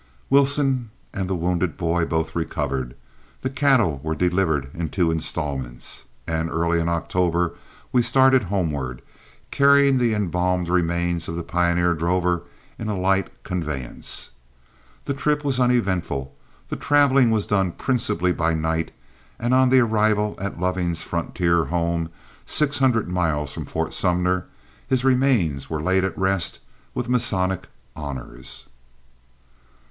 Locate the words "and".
1.13-1.29, 6.25-6.49, 19.37-19.53